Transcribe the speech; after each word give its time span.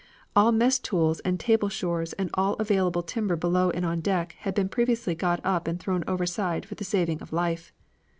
All 0.35 0.51
mess 0.51 0.77
stools 0.77 1.19
and 1.19 1.39
table 1.39 1.69
shores 1.69 2.13
and 2.13 2.31
all 2.33 2.55
available 2.55 3.03
timber 3.03 3.35
below 3.35 3.69
and 3.69 3.85
on 3.85 3.99
deck 3.99 4.35
had 4.39 4.55
been 4.55 4.67
previously 4.67 5.13
got 5.13 5.39
up 5.43 5.67
and 5.67 5.79
thrown 5.79 6.03
overside 6.07 6.65
for 6.65 6.73
the 6.73 6.83
saving 6.83 7.21
of 7.21 7.31
life. 7.31 7.71